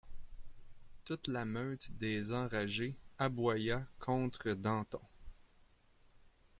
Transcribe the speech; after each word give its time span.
Toute 1.05 1.27
la 1.27 1.45
meute 1.45 1.91
des 1.99 2.33
enragés 2.33 2.95
aboya 3.19 3.85
contre 3.99 4.53
Danton. 4.53 4.99